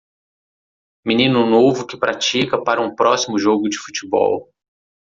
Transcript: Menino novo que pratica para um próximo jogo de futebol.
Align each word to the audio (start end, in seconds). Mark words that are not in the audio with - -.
Menino 1.05 1.45
novo 1.45 1.85
que 1.85 1.95
pratica 1.95 2.59
para 2.63 2.81
um 2.81 2.95
próximo 2.95 3.37
jogo 3.37 3.69
de 3.69 3.77
futebol. 3.77 4.51